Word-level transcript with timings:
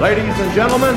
Ladies 0.00 0.32
and 0.40 0.54
gentlemen, 0.54 0.96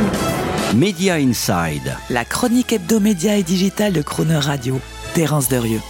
Media 0.77 1.15
Inside. 1.15 1.97
La 2.09 2.23
chronique 2.23 2.71
hebdomédia 2.71 3.35
et 3.35 3.43
digitale 3.43 3.91
de 3.91 4.01
Crooner 4.01 4.37
Radio. 4.37 4.79
Terence 5.13 5.49
Derieux. 5.49 5.81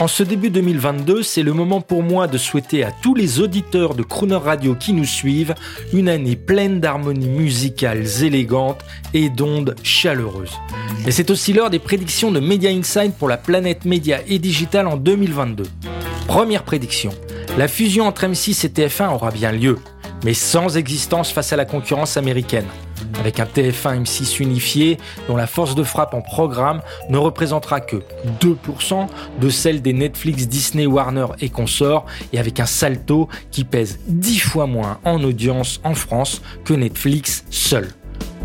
En 0.00 0.08
ce 0.08 0.22
début 0.22 0.48
2022, 0.48 1.22
c'est 1.22 1.42
le 1.42 1.52
moment 1.52 1.82
pour 1.82 2.02
moi 2.02 2.26
de 2.26 2.38
souhaiter 2.38 2.84
à 2.84 2.90
tous 2.90 3.14
les 3.14 3.40
auditeurs 3.40 3.94
de 3.94 4.02
Crooner 4.02 4.36
Radio 4.36 4.74
qui 4.74 4.94
nous 4.94 5.04
suivent 5.04 5.54
une 5.92 6.08
année 6.08 6.36
pleine 6.36 6.80
d'harmonies 6.80 7.28
musicales 7.28 8.06
élégantes 8.22 8.80
et 9.12 9.28
d'ondes 9.28 9.74
chaleureuses. 9.82 10.58
Et 11.06 11.10
c'est 11.10 11.30
aussi 11.30 11.52
l'heure 11.52 11.68
des 11.68 11.78
prédictions 11.78 12.30
de 12.30 12.40
Media 12.40 12.70
Inside 12.70 13.12
pour 13.18 13.28
la 13.28 13.36
planète 13.36 13.84
média 13.84 14.20
et 14.26 14.38
digital 14.38 14.86
en 14.86 14.96
2022. 14.96 15.64
Première 16.26 16.62
prédiction, 16.62 17.10
la 17.58 17.68
fusion 17.68 18.06
entre 18.06 18.24
M6 18.24 18.64
et 18.64 18.70
TF1 18.70 19.12
aura 19.12 19.30
bien 19.30 19.52
lieu, 19.52 19.76
mais 20.24 20.34
sans 20.34 20.76
existence 20.76 21.32
face 21.32 21.52
à 21.52 21.56
la 21.56 21.64
concurrence 21.64 22.16
américaine 22.16 22.66
avec 23.18 23.40
un 23.40 23.44
TF1 23.44 24.02
M6 24.02 24.42
unifié 24.42 24.98
dont 25.28 25.36
la 25.36 25.46
force 25.46 25.74
de 25.74 25.82
frappe 25.82 26.14
en 26.14 26.22
programme 26.22 26.80
ne 27.08 27.18
représentera 27.18 27.80
que 27.80 28.02
2% 28.40 29.06
de 29.40 29.50
celle 29.50 29.82
des 29.82 29.92
Netflix, 29.92 30.48
Disney, 30.48 30.86
Warner 30.86 31.26
et 31.40 31.48
consorts, 31.48 32.06
et 32.32 32.38
avec 32.38 32.60
un 32.60 32.66
salto 32.66 33.28
qui 33.50 33.64
pèse 33.64 34.00
10 34.06 34.38
fois 34.40 34.66
moins 34.66 34.98
en 35.04 35.22
audience 35.22 35.80
en 35.84 35.94
France 35.94 36.42
que 36.64 36.74
Netflix 36.74 37.44
seul. 37.50 37.88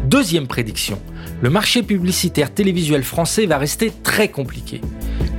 Deuxième 0.05 0.47
prédiction, 0.47 0.99
le 1.41 1.49
marché 1.49 1.83
publicitaire 1.83 2.53
télévisuel 2.53 3.03
français 3.03 3.45
va 3.45 3.57
rester 3.57 3.91
très 4.03 4.30
compliqué. 4.30 4.81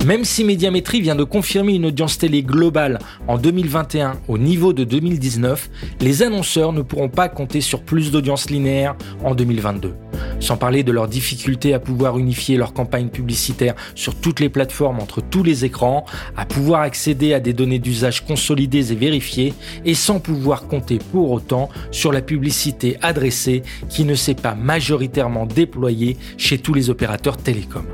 Même 0.05 0.23
si 0.23 0.45
Médiamétrie 0.45 1.01
vient 1.01 1.15
de 1.15 1.25
confirmer 1.25 1.75
une 1.75 1.85
audience 1.85 2.17
télé 2.17 2.41
globale 2.41 2.99
en 3.27 3.37
2021 3.37 4.13
au 4.29 4.37
niveau 4.37 4.71
de 4.71 4.85
2019, 4.85 5.69
les 5.99 6.23
annonceurs 6.23 6.71
ne 6.71 6.81
pourront 6.81 7.09
pas 7.09 7.27
compter 7.27 7.59
sur 7.59 7.81
plus 7.81 8.09
d'audience 8.09 8.49
linéaire 8.49 8.95
en 9.23 9.35
2022. 9.35 9.93
Sans 10.39 10.55
parler 10.55 10.83
de 10.83 10.93
leur 10.93 11.09
difficulté 11.09 11.73
à 11.73 11.79
pouvoir 11.79 12.17
unifier 12.17 12.55
leur 12.55 12.73
campagne 12.73 13.09
publicitaire 13.09 13.75
sur 13.93 14.15
toutes 14.15 14.39
les 14.39 14.47
plateformes 14.47 14.99
entre 14.99 15.21
tous 15.21 15.43
les 15.43 15.65
écrans, 15.65 16.05
à 16.37 16.45
pouvoir 16.45 16.81
accéder 16.81 17.33
à 17.33 17.41
des 17.41 17.53
données 17.53 17.79
d'usage 17.79 18.25
consolidées 18.25 18.93
et 18.93 18.95
vérifiées, 18.95 19.53
et 19.83 19.95
sans 19.95 20.21
pouvoir 20.21 20.67
compter 20.67 20.97
pour 21.11 21.29
autant 21.29 21.67
sur 21.91 22.13
la 22.13 22.21
publicité 22.21 22.97
adressée 23.01 23.63
qui 23.89 24.05
ne 24.05 24.15
s'est 24.15 24.33
pas 24.33 24.55
majoritairement 24.55 25.45
déployée 25.45 26.15
chez 26.37 26.57
tous 26.57 26.73
les 26.73 26.89
opérateurs 26.89 27.35
télécoms. 27.35 27.85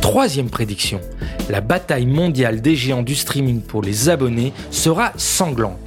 Troisième 0.00 0.48
prédiction, 0.48 1.00
la 1.50 1.60
bataille 1.60 2.06
mondiale 2.06 2.60
des 2.60 2.76
géants 2.76 3.02
du 3.02 3.14
streaming 3.14 3.60
pour 3.60 3.82
les 3.82 4.08
abonnés 4.08 4.52
sera 4.70 5.12
sanglante 5.16 5.78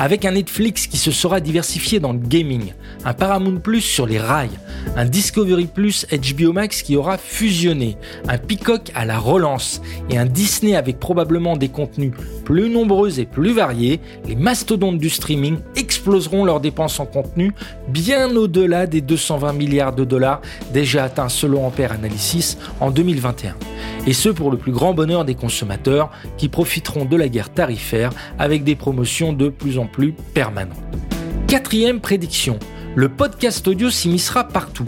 avec 0.00 0.24
un 0.24 0.30
Netflix 0.30 0.86
qui 0.86 0.96
se 0.96 1.10
sera 1.10 1.40
diversifié 1.40 2.00
dans 2.00 2.14
le 2.14 2.18
gaming, 2.18 2.72
un 3.04 3.12
Paramount 3.12 3.58
Plus 3.58 3.82
sur 3.82 4.06
les 4.06 4.18
rails, 4.18 4.58
un 4.96 5.04
Discovery 5.04 5.66
Plus 5.66 6.06
HBO 6.10 6.54
Max 6.54 6.80
qui 6.80 6.96
aura 6.96 7.18
fusionné, 7.18 7.98
un 8.26 8.38
Peacock 8.38 8.90
à 8.94 9.04
la 9.04 9.18
relance 9.18 9.82
et 10.08 10.16
un 10.16 10.24
Disney 10.24 10.74
avec 10.74 10.98
probablement 10.98 11.58
des 11.58 11.68
contenus 11.68 12.12
plus 12.46 12.70
nombreux 12.70 13.20
et 13.20 13.26
plus 13.26 13.52
variés, 13.52 14.00
les 14.26 14.36
mastodontes 14.36 14.96
du 14.96 15.10
streaming 15.10 15.58
exploseront 15.76 16.46
leurs 16.46 16.60
dépenses 16.60 16.98
en 16.98 17.04
contenu 17.04 17.52
bien 17.88 18.34
au-delà 18.34 18.86
des 18.86 19.02
220 19.02 19.52
milliards 19.52 19.94
de 19.94 20.04
dollars 20.04 20.40
déjà 20.72 21.04
atteints 21.04 21.28
selon 21.28 21.66
Ampère 21.66 21.92
Analysis 21.92 22.56
en 22.80 22.90
2021 22.90 23.54
et 24.06 24.12
ce 24.12 24.30
pour 24.30 24.50
le 24.50 24.56
plus 24.56 24.72
grand 24.72 24.94
bonheur 24.94 25.24
des 25.24 25.34
consommateurs 25.34 26.10
qui 26.38 26.48
profiteront 26.48 27.04
de 27.04 27.16
la 27.16 27.28
guerre 27.28 27.50
tarifaire 27.50 28.10
avec 28.38 28.64
des 28.64 28.74
promotions 28.74 29.32
de 29.32 29.48
plus 29.50 29.78
en 29.78 29.86
plus 29.92 30.12
permanentes. 30.34 30.76
Quatrième 31.46 32.00
prédiction, 32.00 32.58
le 32.94 33.08
podcast 33.08 33.66
audio 33.68 33.90
s'immiscera 33.90 34.48
partout. 34.48 34.86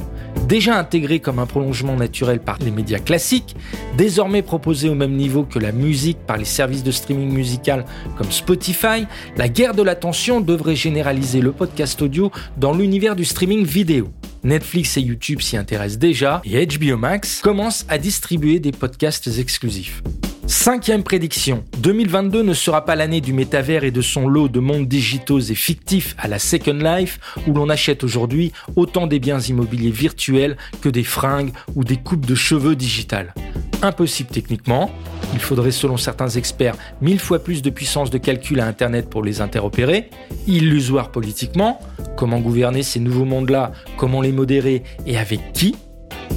Déjà 0.48 0.78
intégré 0.78 1.20
comme 1.20 1.38
un 1.38 1.46
prolongement 1.46 1.94
naturel 1.94 2.40
par 2.40 2.58
les 2.58 2.70
médias 2.70 2.98
classiques, 2.98 3.56
désormais 3.96 4.42
proposé 4.42 4.88
au 4.88 4.94
même 4.94 5.14
niveau 5.14 5.44
que 5.44 5.58
la 5.58 5.72
musique 5.72 6.18
par 6.26 6.36
les 6.36 6.44
services 6.44 6.82
de 6.82 6.90
streaming 6.90 7.32
musical 7.32 7.84
comme 8.16 8.30
Spotify, 8.30 9.06
la 9.36 9.48
guerre 9.48 9.74
de 9.74 9.82
l'attention 9.82 10.40
devrait 10.40 10.76
généraliser 10.76 11.40
le 11.40 11.52
podcast 11.52 12.00
audio 12.02 12.30
dans 12.56 12.72
l'univers 12.72 13.16
du 13.16 13.24
streaming 13.24 13.64
vidéo. 13.64 14.10
Netflix 14.44 14.96
et 14.96 15.00
YouTube 15.00 15.40
s'y 15.40 15.56
intéressent 15.56 15.98
déjà 15.98 16.42
et 16.44 16.66
HBO 16.66 16.96
Max 16.96 17.40
commence 17.40 17.86
à 17.88 17.98
distribuer 17.98 18.58
des 18.58 18.72
podcasts 18.72 19.28
exclusifs. 19.38 20.02
Cinquième 20.46 21.04
prédiction, 21.04 21.64
2022 21.78 22.42
ne 22.42 22.52
sera 22.52 22.84
pas 22.84 22.96
l'année 22.96 23.20
du 23.20 23.32
métavers 23.32 23.84
et 23.84 23.92
de 23.92 24.00
son 24.00 24.26
lot 24.26 24.48
de 24.48 24.58
mondes 24.58 24.88
digitaux 24.88 25.38
et 25.38 25.54
fictifs 25.54 26.16
à 26.18 26.26
la 26.26 26.40
Second 26.40 26.74
Life 26.74 27.20
où 27.46 27.52
l'on 27.52 27.68
achète 27.68 28.02
aujourd'hui 28.02 28.52
autant 28.74 29.06
des 29.06 29.20
biens 29.20 29.38
immobiliers 29.38 29.92
virtuels 29.92 30.56
que 30.80 30.88
des 30.88 31.04
fringues 31.04 31.52
ou 31.76 31.84
des 31.84 31.96
coupes 31.96 32.26
de 32.26 32.34
cheveux 32.34 32.74
digitales. 32.74 33.34
Impossible 33.82 34.30
techniquement, 34.30 34.90
il 35.32 35.40
faudrait 35.40 35.70
selon 35.70 35.96
certains 35.96 36.28
experts 36.28 36.76
mille 37.00 37.20
fois 37.20 37.38
plus 37.38 37.62
de 37.62 37.70
puissance 37.70 38.10
de 38.10 38.18
calcul 38.18 38.58
à 38.60 38.66
Internet 38.66 39.08
pour 39.08 39.22
les 39.22 39.40
interopérer, 39.40 40.10
illusoire 40.48 41.12
politiquement, 41.12 41.78
comment 42.16 42.40
gouverner 42.40 42.82
ces 42.82 43.00
nouveaux 43.00 43.24
mondes-là, 43.24 43.72
comment 43.96 44.20
les 44.20 44.32
modérer? 44.32 44.82
Et 45.06 45.18
avec 45.18 45.52
qui? 45.52 45.76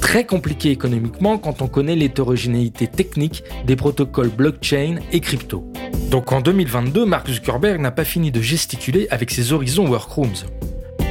Très 0.02 0.26
compliqué 0.26 0.72
économiquement 0.72 1.38
quand 1.38 1.62
on 1.62 1.68
connaît 1.68 1.96
l'hétérogénéité 1.96 2.88
technique 2.88 3.44
des 3.66 3.76
protocoles 3.76 4.30
blockchain 4.30 4.98
et 5.12 5.20
crypto. 5.20 5.72
Donc 6.10 6.32
en 6.32 6.42
2022, 6.42 7.06
Mark 7.06 7.30
Zuckerberg 7.30 7.82
n'a 7.82 7.92
pas 7.92 8.06
fini 8.06 8.32
de 8.32 8.42
gesticuler 8.42 9.08
avec 9.10 9.32
ses 9.32 9.54
horizons 9.54 9.88
workrooms. 9.88 10.46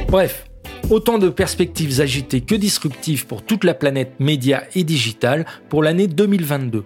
Bref, 0.07 0.45
autant 0.89 1.17
de 1.17 1.29
perspectives 1.29 2.01
agitées 2.01 2.41
que 2.41 2.55
disruptives 2.55 3.25
pour 3.25 3.43
toute 3.43 3.63
la 3.63 3.73
planète 3.73 4.13
média 4.19 4.63
et 4.75 4.83
digitale 4.83 5.45
pour 5.69 5.83
l'année 5.83 6.07
2022 6.07 6.85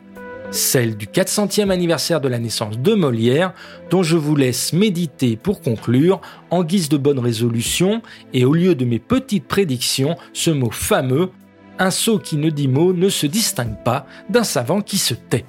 celle 0.51 0.97
du 0.97 1.05
400e 1.05 1.69
anniversaire 1.69 2.21
de 2.21 2.27
la 2.27 2.39
naissance 2.39 2.79
de 2.79 2.93
Molière, 2.93 3.53
dont 3.89 4.03
je 4.03 4.17
vous 4.17 4.35
laisse 4.35 4.73
méditer 4.73 5.35
pour 5.35 5.61
conclure 5.61 6.21
en 6.49 6.63
guise 6.63 6.89
de 6.89 6.97
bonne 6.97 7.19
résolution, 7.19 8.01
et 8.33 8.45
au 8.45 8.53
lieu 8.53 8.75
de 8.75 8.85
mes 8.85 8.99
petites 8.99 9.47
prédictions, 9.47 10.15
ce 10.33 10.51
mot 10.51 10.71
fameux, 10.71 11.29
un 11.79 11.91
sot 11.91 12.19
qui 12.19 12.37
ne 12.37 12.49
dit 12.49 12.67
mot 12.67 12.93
ne 12.93 13.09
se 13.09 13.25
distingue 13.25 13.77
pas 13.83 14.05
d'un 14.29 14.43
savant 14.43 14.81
qui 14.81 14.97
se 14.97 15.13
tait. 15.13 15.45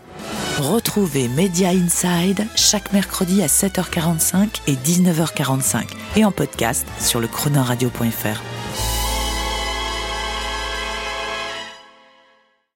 Retrouvez 0.59 1.29
Media 1.29 1.71
Inside 1.71 2.47
chaque 2.57 2.93
mercredi 2.93 3.43
à 3.43 3.47
7h45 3.47 4.61
et 4.67 4.75
19h45 4.75 5.85
et 6.17 6.25
en 6.25 6.33
podcast 6.33 6.87
sur 6.99 7.21
le 7.21 7.29
chronoradio.fr. 7.29 8.50